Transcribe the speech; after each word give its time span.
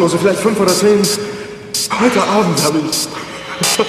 Obdachlose, 0.00 0.02
also 0.02 0.18
vielleicht 0.18 0.40
fünf 0.40 0.58
oder 0.60 0.72
zehn. 0.72 1.02
Heute 2.00 2.22
Abend 2.22 2.62
habe 2.62 2.78
ich. 2.78 3.08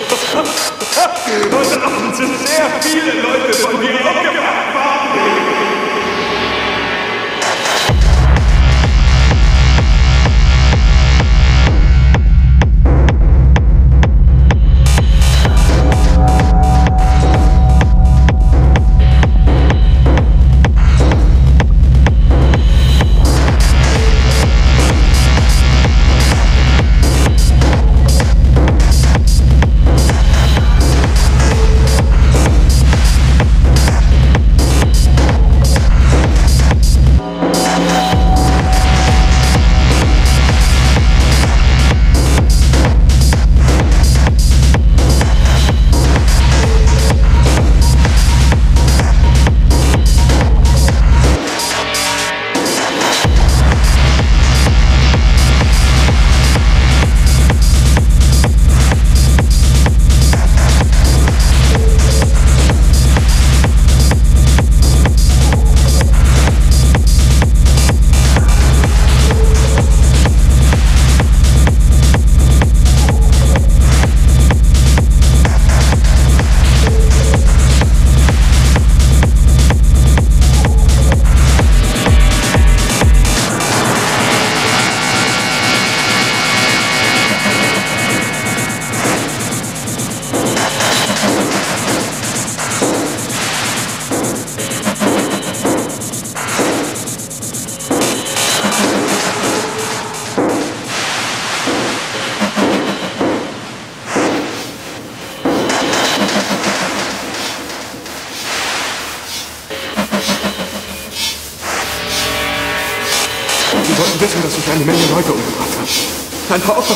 Heute 1.51 1.83
Abend 1.83 2.15
sind 2.15 2.47
sehr 2.47 2.69
viele 2.81 3.21
Leute 3.21 3.53
von 3.53 3.79
mir 3.79 3.93
aufgewacht. 3.93 5.50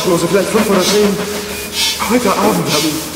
Tauschlose, 0.05 0.27
vielleicht 0.27 0.49
500 0.49 0.93
Leben. 0.93 1.17
Heute 2.11 2.29
Abend 2.29 2.57
haben 2.57 3.14